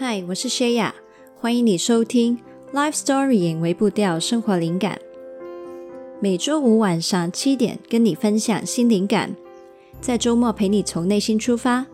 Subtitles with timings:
[0.00, 0.92] 嗨，我是 Shaya，
[1.40, 2.38] 欢迎你收听
[2.72, 4.96] Life Story 隐微步调生活灵感。
[6.20, 9.34] 每周五晚上七点，跟你分享新灵感，
[10.00, 11.84] 在周末陪你从内心出发，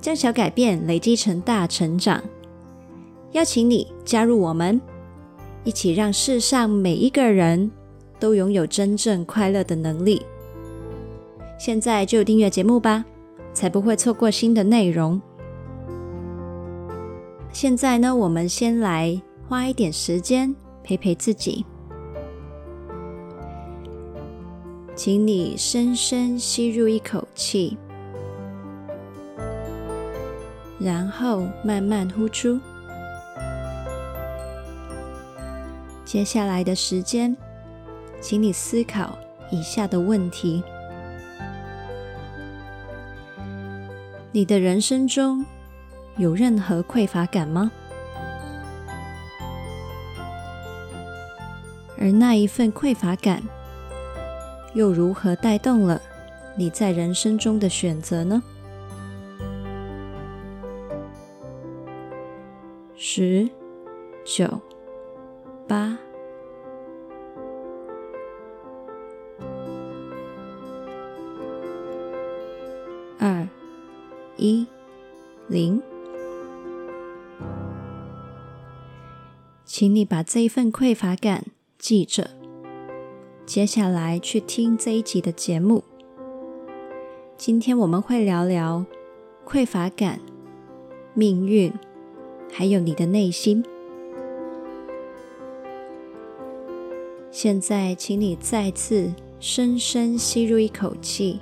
[0.00, 2.24] 将小改变累积成大成长。
[3.32, 4.80] 邀请你加入我们，
[5.64, 7.70] 一起让世上每一个人
[8.18, 10.22] 都拥有真正快乐的能力。
[11.58, 13.04] 现在就订阅节目吧，
[13.52, 15.20] 才不会错过新的内容。
[17.54, 21.64] 现在呢，我们先来花一点时间陪陪自己。
[24.96, 27.78] 请你深深吸入一口气，
[30.80, 32.58] 然后慢慢呼出。
[36.04, 37.36] 接下来的时间，
[38.20, 39.16] 请你思考
[39.52, 40.60] 以下的问题：
[44.32, 45.46] 你的人生中，
[46.16, 47.70] 有任何匮乏感吗？
[51.98, 53.42] 而那一份匮乏感，
[54.74, 56.00] 又如何带动了
[56.56, 58.42] 你在人生中的选择呢？
[62.94, 63.48] 十、
[64.24, 64.60] 九、
[65.66, 65.96] 八、
[73.18, 73.48] 二、
[74.36, 74.66] 一、
[75.48, 75.82] 零。
[79.76, 81.46] 请你把这一份匮乏感
[81.80, 82.30] 记着，
[83.44, 85.82] 接下来去听这一集的节目。
[87.36, 88.86] 今天我们会聊聊
[89.44, 90.20] 匮乏感、
[91.12, 91.72] 命运，
[92.52, 93.64] 还有你的内心。
[97.32, 101.40] 现在，请你再次深深吸入一口气，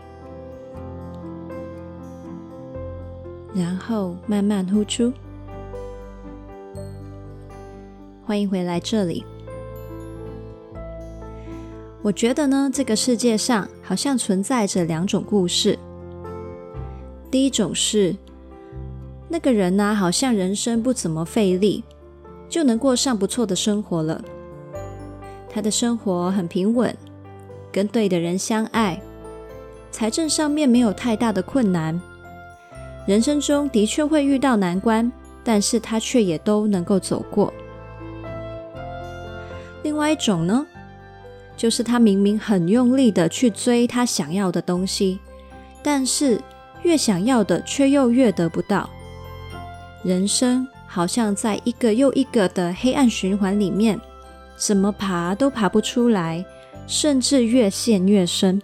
[3.54, 5.12] 然后慢慢呼出。
[8.32, 9.26] 欢迎回来这里。
[12.00, 15.78] 我觉得呢，这个世界上好像存在着两种故事。
[17.30, 18.16] 第一种是
[19.28, 21.84] 那个人呢，好像人生不怎么费力，
[22.48, 24.24] 就能过上不错的生活了。
[25.50, 26.96] 他的生活很平稳，
[27.70, 28.98] 跟对的人相爱，
[29.90, 32.00] 财政上面没有太大的困难。
[33.06, 35.12] 人生中的确会遇到难关，
[35.44, 37.52] 但是他却也都能够走过。
[39.82, 40.66] 另外一种呢，
[41.56, 45.18] 就是他明明很用力的去追他想要的东西，
[45.82, 46.40] 但是
[46.82, 48.88] 越想要的却又越得不到。
[50.04, 54.00] 人生好像在一个又一个的黑暗循环里面，
[54.56, 56.44] 怎么爬都爬不出来，
[56.86, 58.60] 甚至越陷越深。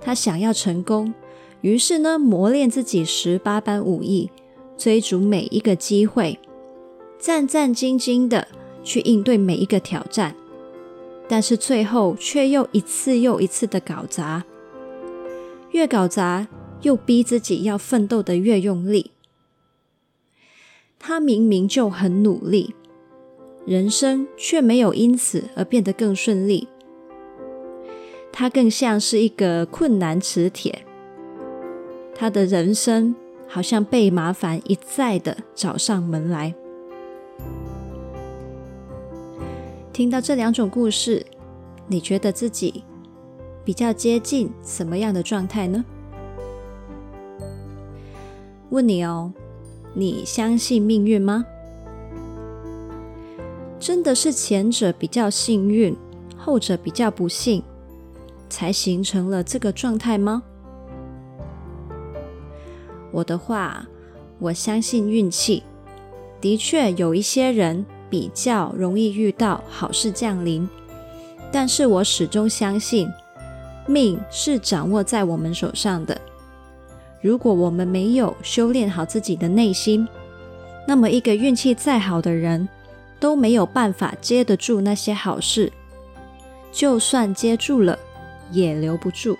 [0.00, 1.12] 他想要成功，
[1.60, 4.30] 于是呢，磨练自己十八般武艺，
[4.76, 6.38] 追逐每一个机会，
[7.18, 8.48] 战战兢兢的。
[8.88, 10.34] 去应对每一个挑战，
[11.28, 14.42] 但是最后却又一次又一次的搞砸，
[15.72, 16.48] 越搞砸
[16.80, 19.10] 又逼自己要奋斗的越用力。
[20.98, 22.74] 他明明就很努力，
[23.66, 26.66] 人生却没有因此而变得更顺利。
[28.32, 30.86] 他更像是一个困难磁铁，
[32.14, 33.14] 他的人生
[33.46, 36.54] 好像被麻烦一再的找上门来。
[39.98, 41.26] 听到这两种故事，
[41.88, 42.84] 你觉得自己
[43.64, 45.84] 比较接近什么样的状态呢？
[48.70, 49.32] 问你哦，
[49.94, 51.44] 你相信命运吗？
[53.80, 55.96] 真的是前者比较幸运，
[56.36, 57.64] 后者比较不幸，
[58.48, 60.44] 才形成了这个状态吗？
[63.10, 63.88] 我的话，
[64.38, 65.64] 我相信运气，
[66.40, 67.84] 的确有一些人。
[68.10, 70.68] 比较容易遇到好事降临，
[71.52, 73.08] 但是我始终相信，
[73.86, 76.20] 命是掌握在我们手上的。
[77.20, 80.06] 如果我们没有修炼好自己的内心，
[80.86, 82.68] 那么一个运气再好的人，
[83.18, 85.72] 都没有办法接得住那些好事，
[86.70, 87.98] 就算接住了，
[88.52, 89.36] 也留不住。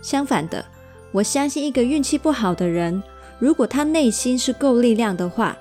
[0.00, 0.64] 相反的，
[1.12, 3.02] 我相信一个运气不好的人，
[3.38, 5.56] 如果他内心是够力量的话，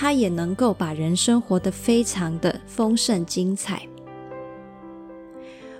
[0.00, 3.82] 他也能够把人生活得非常的丰盛精彩。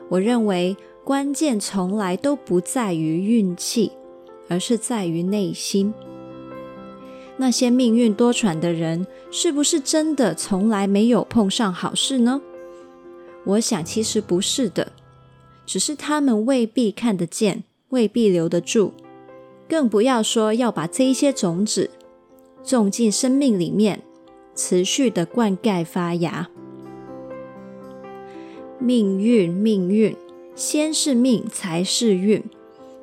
[0.08, 3.92] 我认为关键从来都不在于运气，
[4.48, 5.94] 而是在于内心。
[7.36, 12.42] 那些命运多舛的人，是不是真的从来没有碰上好事呢？
[13.44, 14.90] 我想其实不是的，
[15.64, 18.94] 只是他们未必看得见，未必留得住，
[19.68, 21.90] 更不要说要把这一些种子
[22.64, 24.02] 种进生命里面，
[24.58, 26.48] 持续的灌溉发芽。
[28.80, 30.16] 命运，命运，
[30.56, 32.42] 先是命，才是运。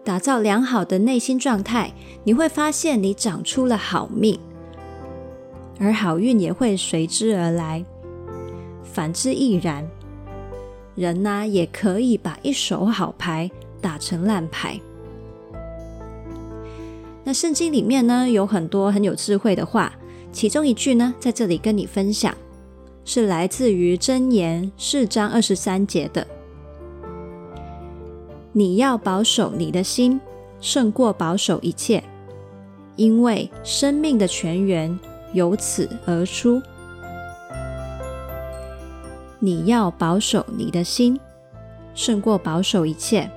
[0.04, 1.94] 打造良好的内心状态，
[2.26, 4.38] 你会发现你长出了好命，
[5.80, 7.86] 而好运也会随之而来。
[8.84, 9.88] 反之亦然。
[10.96, 13.50] 人呢、也可以把一手好牌
[13.80, 14.82] 打成烂牌。
[17.24, 19.94] 那圣经里面呢，有很多很有智慧的话，
[20.36, 22.36] 其中一句呢，在这里跟你分享。
[23.06, 26.28] 是来自于箴言四章二十三节的。
[28.52, 30.20] 你要保守你的心，
[30.60, 32.04] 胜过保守一切，
[32.98, 35.00] 因为生命的泉源
[35.32, 36.62] 由此而出。
[39.40, 41.18] 你要保守你的心，
[41.94, 43.30] 胜过保守一切，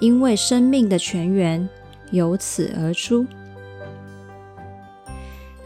[0.00, 1.66] 因为生命的泉源
[2.10, 3.24] 由此而出。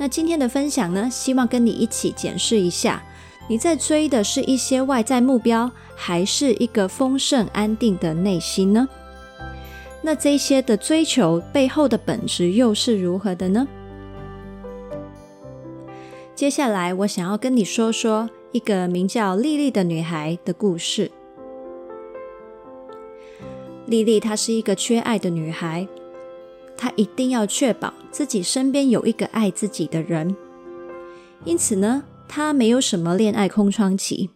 [0.02, 3.00] 那今天的分享呢，希望跟你一起检视一下，
[3.46, 8.88] 你在追的是一些外在目标，还是一个丰盛安定的内心呢？
[10.02, 13.68] 那这些的追求背后的本质又是如何的呢？
[16.34, 21.12] 接下来，我想要跟你说说一个名叫丽丽的女孩的故事。
[23.86, 25.86] 丽丽她是一个缺爱的女孩。
[26.82, 30.34] 她一定要确保自己身边有一个爱自己的人，
[31.44, 34.30] 因此呢，她没有什么恋爱空窗期，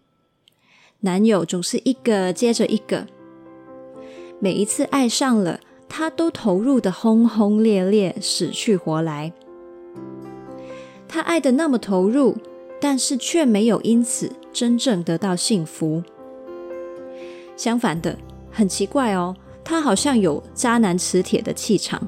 [1.01, 3.09] 男友总是一个接着一个，
[4.39, 5.59] 每一次爱上了，
[5.89, 9.33] 她都投入的轰轰烈烈，死去活来。
[11.09, 12.37] 她爱的那么投入，
[12.81, 16.01] 但是却没有因此真正得到幸福。
[17.57, 18.17] 相反的，
[18.53, 19.35] 很奇怪哦，
[19.65, 22.07] 她好像有渣男磁铁的气场。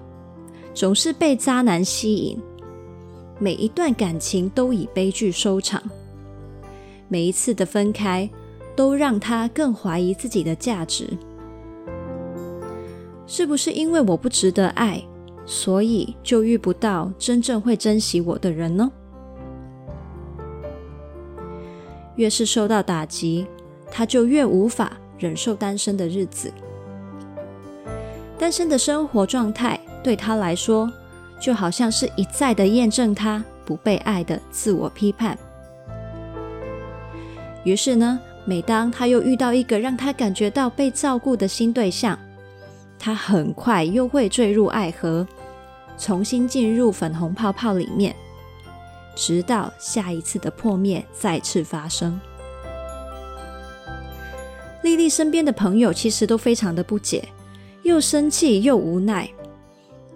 [0.79, 2.39] 总是被渣男吸引，
[3.41, 5.83] 每一段感情都以悲剧收场。
[7.09, 8.31] 每一次的分开，
[8.77, 11.09] 都让他更怀疑自己的价值。
[13.27, 15.03] 是不是因为我不值得爱，
[15.45, 18.89] 所以就遇不到真正会珍惜我的人呢？
[22.15, 23.49] 越是受到打击，
[23.91, 26.53] 他就越无法忍受单身的日子。
[28.39, 29.79] 单身的生活状态。
[30.03, 30.91] 对他来说，
[31.41, 35.37] 就好像是一再的验证他不被爱的自我批判。
[37.65, 42.17] 于是呢，每当他又遇到一个让他感觉到被照顾的新对象，
[42.99, 45.27] 他很快又会坠入爱河，
[45.99, 48.15] 重新进入粉红泡泡里面，
[49.17, 52.19] 直到下一次的破灭再次发生。
[54.83, 57.29] 丽丽身边的朋友其实都非常的不解，
[57.89, 59.31] 又生气又无奈。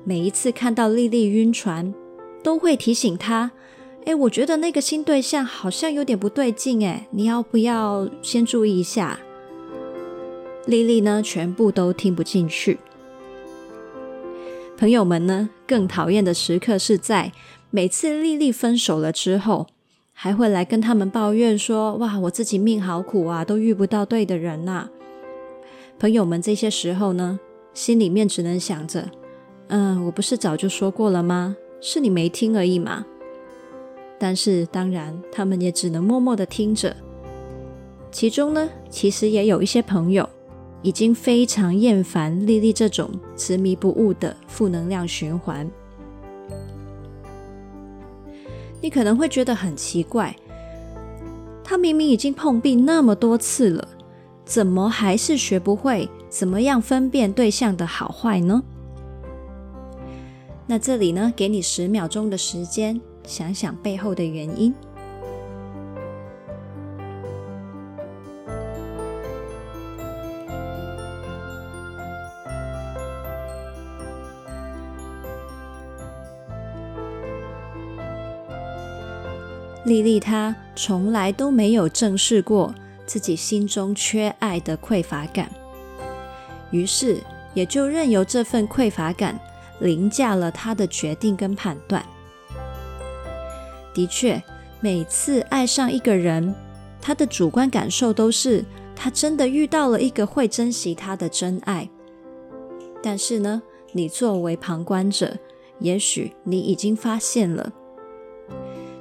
[0.04, 1.94] 每一次看到丽丽晕船，
[2.42, 3.50] 都会提醒她
[4.04, 9.18] ：“哎，我觉得那个新对象好像有点不对劲，哎，你要不要先注意一下？”
[10.66, 12.78] 丽丽呢，全部都听不进去。
[14.76, 17.32] 朋友们呢，更讨厌的时刻是在
[17.70, 19.66] 每次丽丽分手了之后，
[20.12, 24.90] 还会来跟他们抱怨说：“哇，我自己命好苦啊，都遇不到对的人呐。”
[25.98, 27.38] 朋友们这些时候呢，
[27.74, 29.08] 心里面只能想着。
[29.68, 31.56] 嗯，我不是早就说过了吗？
[31.80, 33.04] 是你没听而已嘛。
[34.18, 36.94] 但是当然，他们也只能默默的听着。
[38.10, 40.28] 其中呢，其实也有一些朋友
[40.82, 45.68] 已经非常厌烦丽丽这种执迷不悟的负能量循环。
[48.80, 50.36] 你可能会觉得很奇怪，
[51.64, 53.88] 她明明已经碰壁那么多次了，
[54.44, 58.62] 怎么还是学不会怎么样分辨对象的好坏呢？
[60.66, 64.74] 那这里呢，给你十秒钟的时间，想想背后的原因。
[79.84, 82.74] 丽丽她从来都没有正视过
[83.04, 85.50] 自己心中缺爱的匮乏感，
[86.72, 87.18] 于是
[87.54, 89.38] 也就任由这份匮乏感。
[89.80, 92.04] 凌驾了他的决定跟判断。
[93.92, 94.40] 的确，
[94.80, 96.54] 每次爱上一个人，
[97.00, 98.64] 他的主观感受都是
[98.94, 101.88] 他真的遇到了一个会珍惜他的真爱。
[103.02, 103.60] 但是呢，
[103.90, 105.36] 你作为旁观者，
[105.80, 107.72] 也许你已经发现了，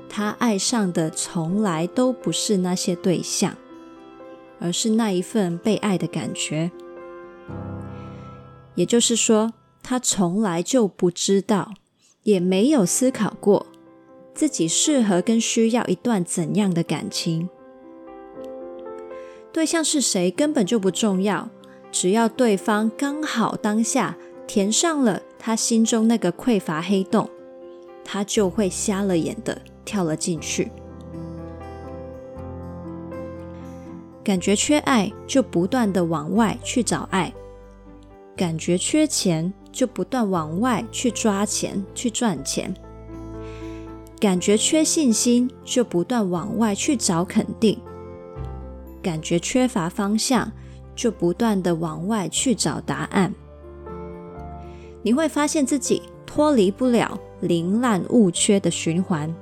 [0.09, 3.55] 他爱上的从来都不是那些对象，
[4.59, 6.71] 而是那一份被爱的感觉。
[8.75, 11.73] 也就是说，他从来就不知道，
[12.23, 13.67] 也没有思考过
[14.33, 17.49] 自己适合跟需要一段怎样的感情。
[19.51, 21.49] 对象是谁根本就不重要，
[21.91, 27.29] 只要对方刚好当下填上了他心中那个匮乏黑洞，
[28.05, 30.71] 他就会瞎了眼的跳了进去。
[34.23, 37.33] 感觉缺爱，就不断的往外去找爱；
[38.35, 42.73] 感觉缺钱，就不断往外去抓钱、去赚钱；
[44.19, 47.77] 感觉缺信心，就不断往外去找肯定；
[49.01, 50.51] 感觉缺乏方向，
[50.95, 53.33] 就不断的往外去找答案。
[55.03, 59.33] 你会发现自己脱离不了宁滥勿缺的循环。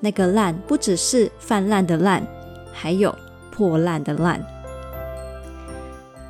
[0.00, 2.26] 那个滥，不只是泛滥的滥，
[2.72, 3.14] 还有。
[3.54, 4.42] 破烂的烂，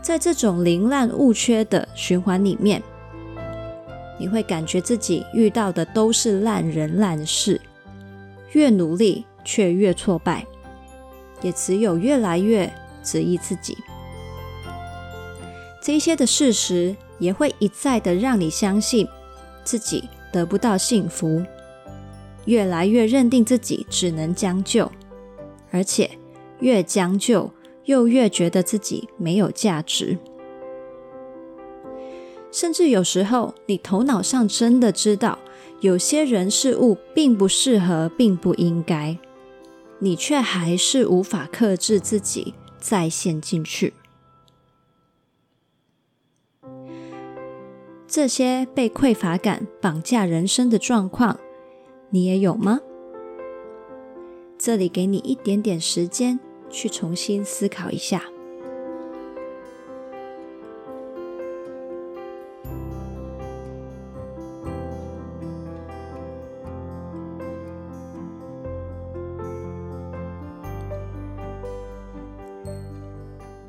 [0.03, 2.83] 在这种宁滥勿缺的循环里面，
[4.19, 7.61] 你会感觉自己遇到的都是烂人烂事，
[8.53, 10.45] 越努力却越挫败，
[11.41, 12.71] 也只有越来越
[13.03, 13.79] 质疑自己。
[15.81, 19.07] 这些的事实也会一再的让你相信
[19.65, 21.43] 自己得不到幸福，
[22.47, 24.91] 越来越认定自己只能将就，
[25.71, 26.11] 而且。
[26.61, 27.51] 越将就，
[27.85, 30.19] 又越觉得自己没有价值，
[32.51, 35.39] 甚至有时候，你头脑上真的知道
[35.81, 39.19] 有些人事物并不适合，并不应该，
[39.99, 43.95] 你却还是无法克制自己再陷进去。
[48.07, 51.41] 这些被匮乏感绑架人生的状况，
[52.11, 52.81] 你也有吗？
[54.59, 56.39] 这里给你一点点时间。
[56.73, 58.25] 去重新思考一下。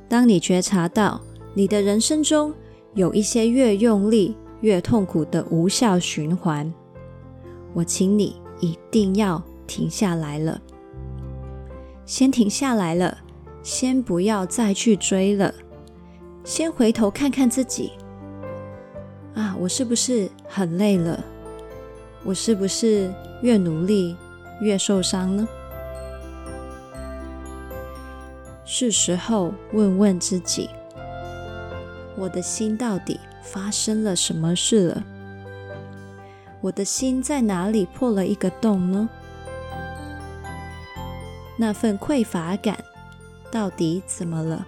[0.10, 1.20] 当你觉察到
[1.56, 2.54] 你的人生中
[2.94, 6.72] 有一些越用力越痛苦的无效循环，
[7.74, 10.62] 我请你一定要停下来了。
[12.06, 13.20] 先停下来了，
[13.64, 15.54] 先不要再去追了，
[16.44, 17.94] 先回头看看自己。
[19.36, 21.24] 啊，我是不是很累了？
[22.24, 24.16] 我是不是越努力
[24.62, 25.48] 越受伤呢？
[28.66, 30.70] 是时候问问自己，
[32.18, 35.04] 我的心到底发生了什么事了？
[36.62, 39.10] 我的心在哪里破了一个洞呢？
[41.58, 42.84] 那份匮乏感
[43.52, 44.68] 到底怎么了？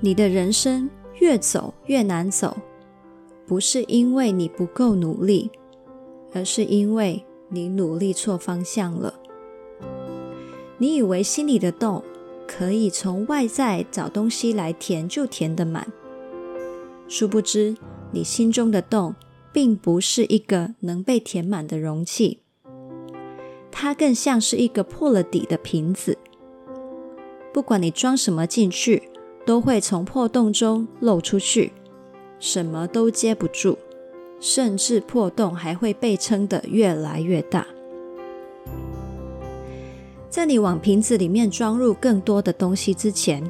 [0.00, 2.56] 你的人生越走越难走，
[3.46, 5.50] 不是因为你不够努力，
[6.32, 9.14] 而是因为你努力错方向了。
[10.76, 12.04] 你以为心里的洞
[12.46, 15.92] 可以从外在找东西来填，就填得满，
[17.08, 17.76] 殊不知
[18.12, 19.16] 你心中的洞。
[19.58, 22.42] 并不是一个能被填满的容器，
[23.72, 26.16] 它更像是一个破了底的瓶子。
[27.52, 29.10] 不管你装什么进去，
[29.44, 31.72] 都会从破洞中漏出去，
[32.38, 33.76] 什么都接不住，
[34.38, 37.66] 甚至破洞还会被撑得越来越大。
[40.30, 43.42] 在你往瓶子里面装入更多的东西之前，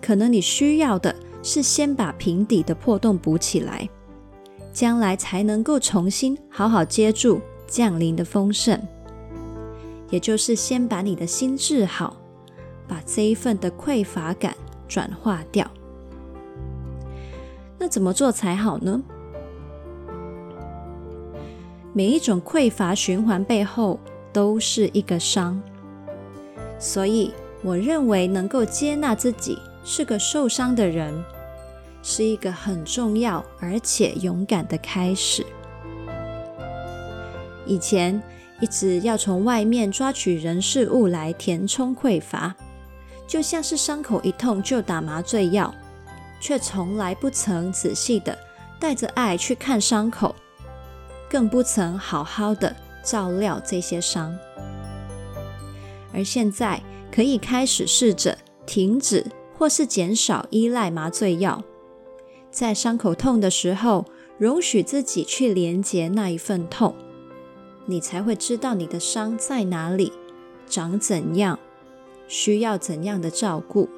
[0.00, 3.88] 可能你需要的是先把瓶底的破洞补起来。
[4.72, 8.80] 将来才能够重新好好接住降临的丰盛，
[10.10, 12.16] 也就是先把你的心治好，
[12.88, 14.54] 把这一份的匮乏感
[14.88, 15.68] 转化掉。
[17.78, 19.02] 那怎么做才好呢？
[21.92, 23.98] 每一种匮乏循环背后
[24.32, 25.60] 都是一个伤，
[26.78, 31.12] 所以我认为能够接纳自己是个受伤的人。
[32.02, 35.44] 是一个很重要而且勇敢的开始。
[37.66, 38.20] 以前
[38.60, 42.54] 一直要从外面抓取人事物来填充匮乏，
[43.26, 45.72] 就像是伤口一痛就打麻醉药，
[46.40, 48.36] 却从来不曾仔细的
[48.78, 50.34] 带着爱去看伤口，
[51.28, 54.36] 更不曾好好的照料这些伤。
[56.12, 59.24] 而现在可以开始试着停止
[59.56, 61.62] 或是减少依赖麻醉药。
[62.60, 64.04] 在伤口痛的时候，
[64.36, 66.94] 容许自己去连接那一份痛，
[67.86, 70.12] 你才会知道你的伤在哪里，
[70.66, 71.58] 长怎样，
[72.28, 73.88] 需要怎样的照顾。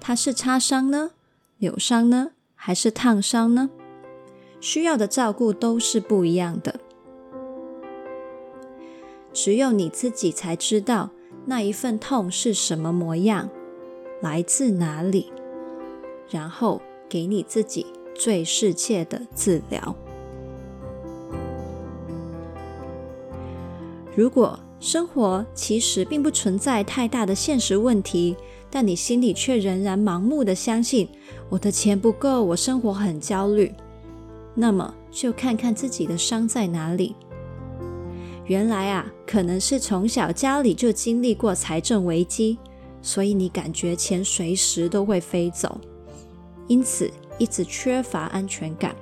[0.00, 1.10] 它是擦伤呢，
[1.58, 3.68] 扭伤呢，还是烫伤呢？
[4.58, 6.80] 需要的照顾都是不一样的。
[9.34, 11.10] 只有你自己才知道
[11.44, 13.50] 那一份痛是什么模样，
[14.22, 15.30] 来自哪里，
[16.30, 19.94] 然后给你自己最适切的治疗。
[24.14, 28.36] 如果生活其实并不存在太大的现实问题，
[28.70, 31.08] 但你心里却仍然盲目的相信
[31.48, 33.72] 我的钱不够，我生活很焦虑，
[34.54, 37.14] 那么就看看自己的伤在哪里。
[38.46, 42.58] 原来啊，可能是从小家里就经历过财政危机，
[43.02, 45.80] 所以你感觉钱随时都会飞走，
[46.68, 48.94] 因此一直缺乏安全感，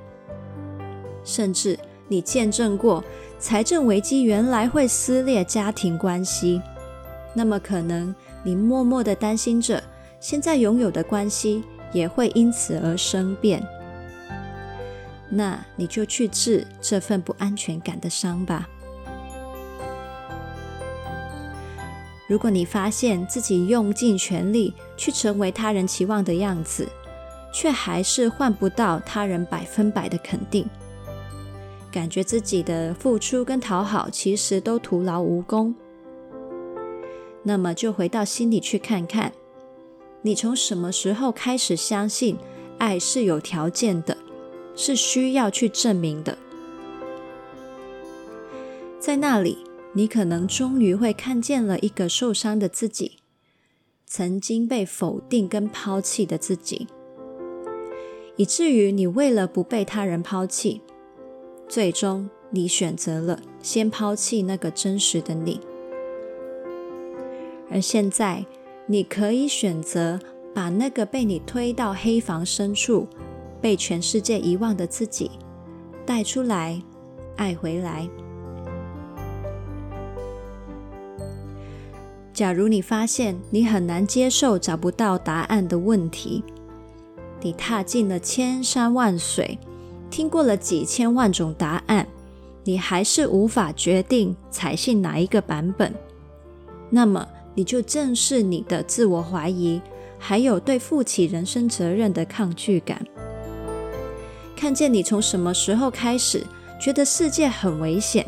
[1.25, 1.78] 甚至
[2.09, 3.02] 你见证过。
[3.38, 6.62] 财政危机原来会撕裂家庭关系，
[7.35, 9.83] 那么可能你默默的担心着，
[10.18, 13.62] 现在拥有的关系也会因此而生变。
[15.28, 18.66] 那你就去治这份不安全感的伤吧。
[22.26, 26.88] 如果你发现自己用尽全力去成为他人期望的样子，
[27.55, 30.69] 却还是换不到他人百分百的肯定。
[31.93, 35.73] 感觉自己的付出跟讨好其实都徒劳无功，
[37.45, 39.33] 那么就回到心里去看看，
[40.23, 42.37] 你从什么时候开始相信
[42.79, 44.19] 爱是有条件的，
[44.75, 46.37] 是需要去证明的？
[48.99, 49.59] 在那里，
[49.93, 53.19] 你可能终于会看见了一个受伤的自己，
[54.05, 56.89] 曾经被否定跟抛弃的自己，
[58.37, 60.81] 以至于你为了不被他人抛弃。
[61.69, 65.61] 最终，你选择了先抛弃那个真实的你，
[67.71, 68.45] 而现在，
[68.87, 70.21] 你可以选择
[70.55, 73.09] 把那个被你推到黑房深处、
[73.61, 75.31] 被全世界遗忘的自己
[76.05, 76.83] 带出来，
[77.37, 78.09] 爱回来。
[82.33, 86.44] 假如你发现你很难接受找不到答案的问题，
[87.44, 89.59] 你踏进了千山万水。
[90.11, 92.07] 听过了几千万种答案，
[92.62, 95.92] 你还是无法决定采信哪一个版本，
[96.88, 99.83] 那么你就正视你的自我怀疑，
[100.18, 103.04] 还有对负起人生责任的抗拒感。
[104.57, 106.42] 看见你从什么时候开始
[106.80, 108.24] 觉得世界很危险，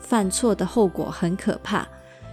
[0.00, 1.86] 犯错的后果很可怕，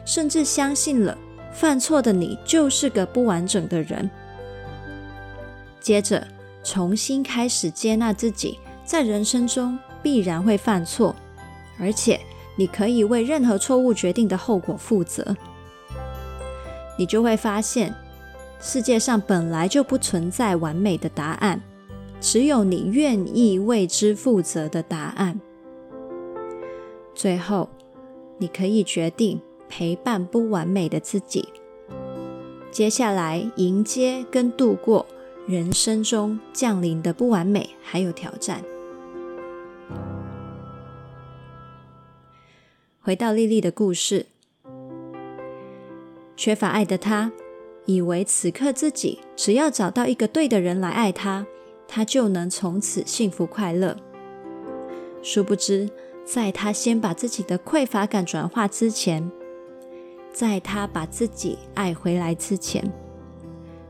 [0.05, 1.17] 甚至相信了
[1.51, 4.07] 犯错的你就是个不完整的人。
[5.85, 6.27] 接着
[6.63, 8.57] 重新开始接纳自己。
[8.83, 11.15] 在人生中必然会犯错，
[11.79, 12.19] 而且
[12.55, 15.37] 你可以为任何错误决定的后果负责。
[16.97, 17.93] 你就会发现，
[18.59, 21.61] 世界上本来就不存在完美的答案，
[22.19, 25.39] 只有你愿意为之负责的答案。
[27.13, 27.69] 最后，
[28.39, 31.47] 你可以决定陪伴不完美的自己，
[32.71, 35.05] 接下来迎接跟度过
[35.47, 38.63] 人生中降临的不完美还有挑战。
[42.99, 44.25] 回到莉莉的故事，
[46.35, 47.31] 缺乏爱的她，
[47.85, 51.45] 以为此刻自己只要找到一个对的人来爱她，
[51.87, 53.95] 她就能从此幸福快乐。
[55.21, 55.87] 殊不知，
[56.25, 59.31] 在她先把自己的匮乏感转化之前，
[60.33, 62.91] 在她把自己爱回来之前，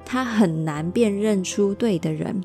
[0.05, 2.41] 他很难辨认出对的人，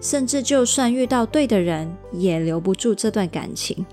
[0.00, 3.86] 甚至就算遇到对的人，也留不住这段感情。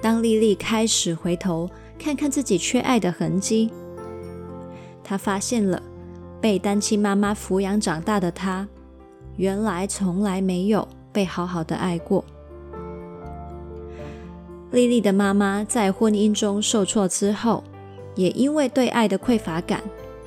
[0.00, 3.70] 当莉莉开始回头看看自己缺爱的痕迹，
[5.02, 5.82] 她发现了
[6.40, 8.68] 被单亲妈妈抚养长大的她，
[9.36, 12.24] 原来从来没有被好好的爱过。
[14.72, 17.62] 莉莉的妈妈在婚姻中受挫之后，
[18.14, 19.82] 也因为对爱的匮乏感，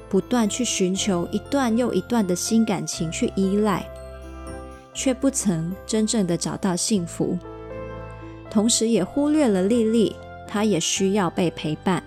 [0.09, 3.85] 不断去寻求一段又一段的新感情去依赖，
[4.93, 7.37] 却不曾真正的找到幸福。
[8.49, 10.15] 同时也忽略了莉莉，
[10.47, 12.01] 她也需要被陪伴。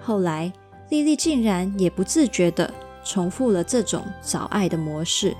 [0.00, 0.52] 后来，
[0.88, 2.72] 莉莉竟然也不自觉的
[3.04, 5.36] 重复了这种找爱的模式。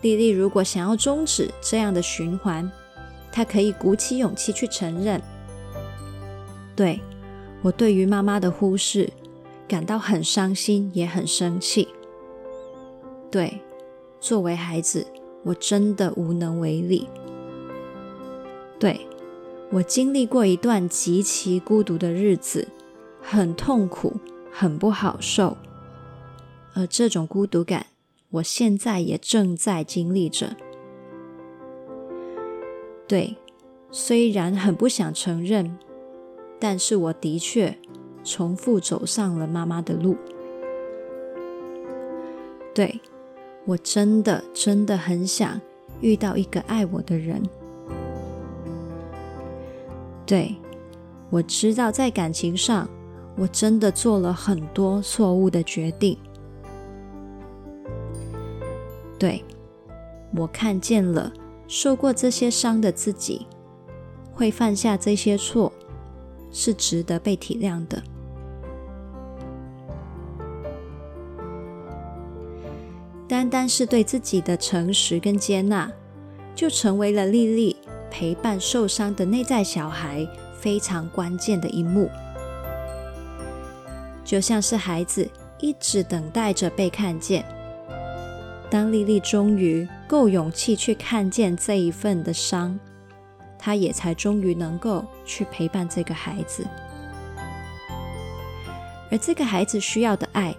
[0.00, 2.70] 莉莉如果想要终止这样的循环，
[3.30, 5.20] 她可以鼓起勇气去承认：
[6.74, 7.00] 对，
[7.62, 9.10] 我对于妈妈的忽视
[9.66, 11.88] 感到很伤心，也很生气。
[13.30, 13.60] 对，
[14.20, 15.06] 作为孩子。
[15.46, 17.06] 我真的无能为力。
[18.80, 19.06] 对，
[19.70, 22.66] 我经历过一段极其孤独的日子，
[23.22, 24.14] 很痛苦，
[24.50, 25.56] 很不好受。
[26.74, 27.86] 而这种孤独感，
[28.30, 30.56] 我现在也正在经历着。
[33.06, 33.36] 对，
[33.92, 35.78] 虽然很不想承认，
[36.58, 37.76] 但是我的确
[38.24, 40.16] 重复走上了妈妈的路。
[42.74, 43.00] 对，
[43.64, 45.60] 我真的真的很想
[46.00, 47.42] 遇到一个爱我的人。
[50.24, 50.54] 对，
[51.30, 52.88] 我知道在感情上。
[53.38, 56.16] 我真的做了很多错误的决定。
[59.18, 59.44] 对，
[60.34, 61.30] 我看见了
[61.68, 63.46] 受过这些伤的自己，
[64.32, 65.70] 会犯下这些错，
[66.56, 68.02] 是值得被体谅的。
[73.28, 75.92] 单单是对自己的诚实跟接纳，
[76.54, 77.76] 就成为了丽丽
[78.10, 80.26] 陪伴受伤的内在小孩
[80.58, 82.08] 非常关键的一幕。
[84.24, 85.28] 就像是孩子
[85.60, 87.44] 一直等待着被看见，
[88.70, 92.78] 当丽丽终于够勇气去看见这一份的伤，
[93.66, 96.64] 他也才终于能够去陪伴这个孩子。
[99.10, 100.54] 而这个孩子需要的爱，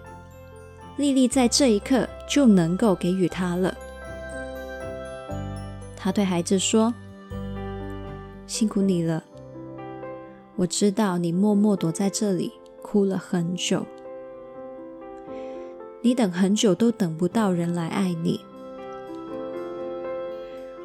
[0.98, 3.74] 丽丽在这一刻就能够给予他了。
[5.96, 6.92] 他对孩子说
[8.46, 9.24] ：“辛苦你了，
[10.56, 12.52] 我知道你默默躲在这里。”
[12.84, 13.86] 哭了很久，
[16.02, 18.44] 你等很久都等不到人来爱你。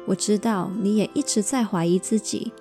[0.06, 2.52] 我知道你也一直在怀疑自己，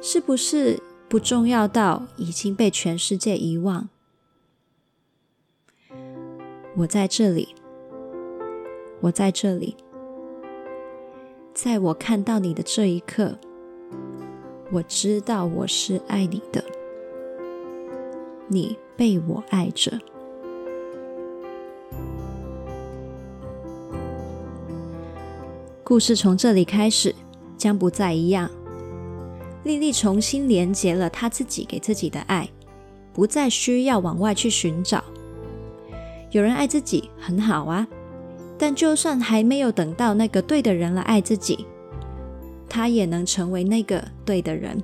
[0.00, 3.88] 是不是不重要到已经被全世界遗忘？
[6.78, 7.54] 我在这里，
[9.02, 9.76] 我在这里，
[11.52, 13.38] 在我看到你的这一刻，
[14.70, 16.64] 我知道我是爱你的。
[18.48, 19.98] 你被我爱着。
[25.92, 27.14] 故事从这里开始，
[27.58, 28.50] 将不再一样。
[29.62, 32.48] 丽丽重新连接了她自己给自己的爱，
[33.12, 35.04] 不再需要往外去寻找。
[36.30, 37.86] 有人爱自己很好啊，
[38.56, 41.66] 但就算还没有等到那个对的人来爱自己，
[42.70, 44.82] 她也能成为那个对的人。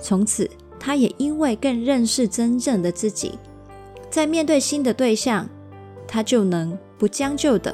[0.00, 0.50] 从此。
[0.80, 3.38] 他也因为更认识真正的自己，
[4.10, 5.48] 在面对新的对象，
[6.08, 7.72] 他就能不将就的、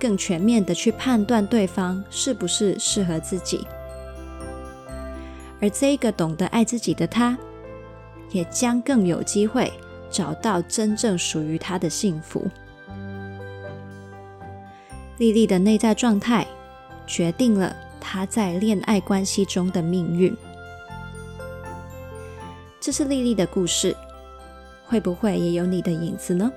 [0.00, 3.66] 更全面的去判断对方是不是适合自己。
[5.60, 7.36] 而这一个懂得爱自己的他，
[8.30, 9.70] 也将更有机会
[10.10, 12.48] 找到真正属于他的幸福。
[15.18, 16.46] 丽丽的内在状态，
[17.06, 20.34] 决定了她在恋爱关系中的命运。
[22.80, 23.94] 这是丽丽的故事，
[24.86, 26.50] 会不会也有你的影子呢？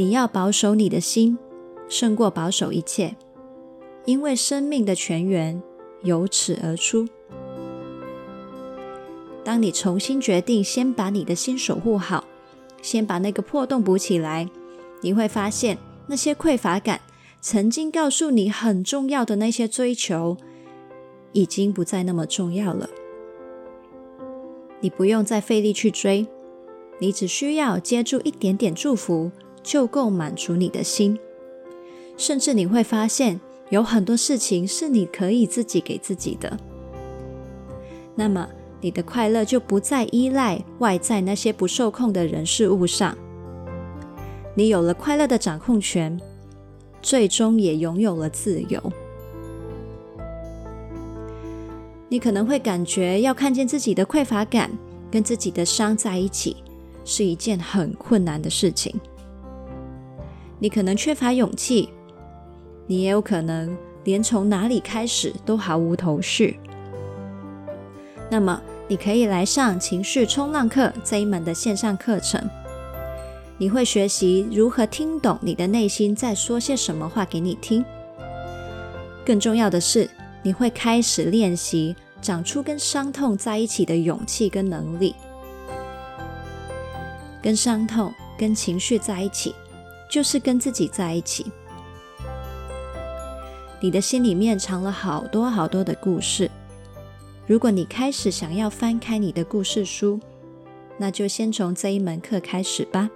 [0.00, 1.36] 你要保守你的心，
[1.86, 3.16] 胜过保守一切，
[4.06, 5.62] 因为生命的泉源
[6.04, 7.06] 由此而出。
[9.44, 12.24] 当你重新决定先把你的心守护好，
[12.80, 14.48] 先把那个破洞补起来，
[15.02, 17.02] 你会发现那些匮乏感，
[17.42, 20.38] 曾经告诉你很重要的那些追求。
[21.32, 22.88] 已经不再那么重要了。
[24.80, 26.26] 你不用再费力去追，
[27.00, 29.30] 你只需要接住一点点祝福，
[29.62, 31.18] 就够满足你的心。
[32.16, 36.58] 甚至你会发现，有很多事情是你可以自己给自己的。
[38.14, 38.48] 那么，
[38.80, 43.16] 你的快乐就不再依赖外在那些不受控的人事物上。
[44.54, 46.20] 你有了快乐的掌控权，
[47.00, 48.92] 最终也拥有了自由。
[52.08, 54.70] 你可能会感觉要看见自己的匮乏感
[55.10, 56.56] 跟自己的伤在一起
[57.04, 58.92] 是一件很困难的事情。
[60.60, 61.88] 你可能缺乏勇气，
[62.86, 66.60] 你也有可能连从哪里开始都毫无头绪。
[68.30, 72.40] 那么，你可以来上情绪冲浪课这一门的线上课程。
[73.56, 77.84] 你会学习如何听懂你的内心在说些什么话给你听。
[79.24, 80.08] 更重要的是，
[80.42, 85.14] 你会开始练习长出跟伤痛在一起的勇气跟能力，
[87.42, 89.54] 跟伤痛、跟情绪在一起，
[90.10, 91.46] 就是跟自己在一起。
[93.80, 96.50] 你的心里面藏了好多好多的故事。
[97.46, 100.20] 如果你开始想要翻开你的故事书，
[100.98, 103.08] 那就先从这一门课开始吧。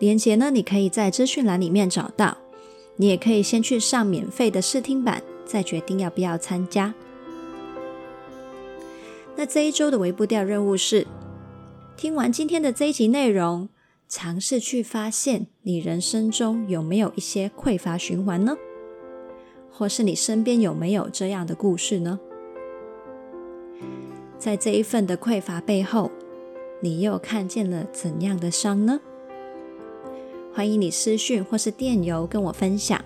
[0.00, 2.36] 连结呢，你可以在资讯栏里面找到。
[2.96, 6.94] 你也可以先去上免费的试听版，再决定要不要参加。
[9.36, 11.06] 那这一周的微步调任务是：
[11.94, 13.68] 听完今天的这一集内容，
[14.08, 18.56] 尝试去发现你人生中有没有一些匮乏循环呢？
[19.72, 22.20] 或是你身边有没有这样的故事呢？
[24.38, 26.10] 在这一份的匮乏背后，
[26.80, 29.00] 你又看见了怎样的伤呢？
[30.54, 33.04] 欢迎你私讯或是电邮跟我分享。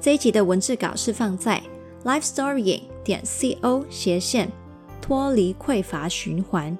[0.00, 1.62] 这一集的文字稿是放在
[2.04, 4.50] lifestorying 点 co 斜线
[5.00, 6.76] 脱离匮乏循环。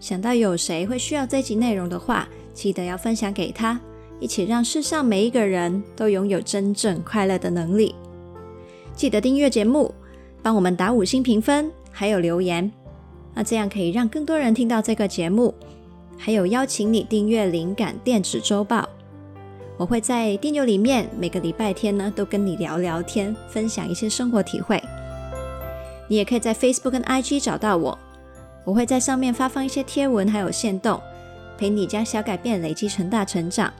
[0.00, 3.78] 想到有谁会需要这集内容的话，记得要分享给他，
[4.18, 7.94] 一起让世上每一个人都拥有真正快乐的能力。
[8.94, 9.94] 记得订阅节目，
[10.42, 12.72] 帮我们打五星评分，还有留言，
[13.34, 15.54] 那这样可以让更多人听到这个节目。
[16.16, 18.86] 还有邀请你订阅灵感电子周报，
[19.78, 24.82] 我会在电邮里面每个礼拜天呢都跟你聊聊天，分享一些生活体会。
[26.08, 27.98] 你也可以在 Facebook 跟 IG 找到我，
[28.64, 31.00] 我会在上面发放一些贴文，还有限动，
[31.58, 33.72] 陪你将小改变累积成大成长。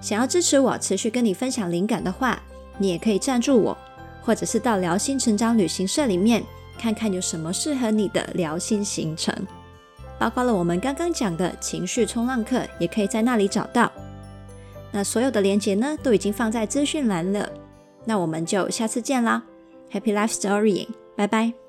[0.00, 2.40] 想要支持我持续跟你分享灵感的话，
[2.78, 3.76] 你也可以赞助我，
[4.22, 6.42] 或者是到聊心成长旅行社里面
[6.78, 9.34] 看看有什么适合你的聊心行程。
[10.18, 13.90] 包括了我们刚刚讲的情绪冲浪课，也可以在那里找到。
[14.92, 17.48] 那所有的链接呢，都已经放在资讯栏了。
[18.04, 19.42] 那我们就下次见啦
[19.90, 21.61] ，Happy Life Story，拜拜。